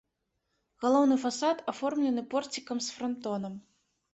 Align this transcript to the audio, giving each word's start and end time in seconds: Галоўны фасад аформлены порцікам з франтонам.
Галоўны 0.85 1.17
фасад 1.25 1.57
аформлены 1.73 2.21
порцікам 2.33 2.77
з 2.87 2.99
франтонам. 2.99 3.53